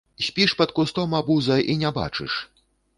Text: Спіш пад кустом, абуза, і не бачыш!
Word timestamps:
Спіш 0.27 0.55
пад 0.61 0.71
кустом, 0.79 1.15
абуза, 1.21 1.61
і 1.75 1.79
не 1.85 1.95
бачыш! 2.01 2.45